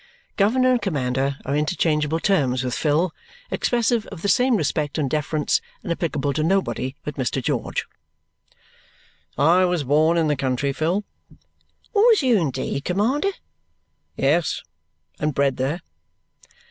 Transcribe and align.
Governor 0.35 0.71
and 0.71 0.81
commander 0.81 1.37
are 1.45 1.55
interchangeable 1.55 2.19
terms 2.19 2.63
with 2.63 2.73
Phil, 2.73 3.13
expressive 3.51 4.07
of 4.07 4.23
the 4.23 4.27
same 4.29 4.55
respect 4.55 4.97
and 4.97 5.07
deference 5.07 5.61
and 5.83 5.91
applicable 5.91 6.33
to 6.33 6.41
nobody 6.43 6.95
but 7.03 7.17
Mr. 7.17 7.39
George. 7.39 7.85
"I 9.37 9.63
was 9.65 9.83
born 9.83 10.17
in 10.17 10.25
the 10.27 10.35
country, 10.35 10.73
Phil." 10.73 11.03
"Was 11.93 12.23
you 12.23 12.35
indeed, 12.35 12.83
commander?" 12.83 13.29
"Yes. 14.17 14.63
And 15.19 15.35
bred 15.35 15.57
there." 15.57 15.81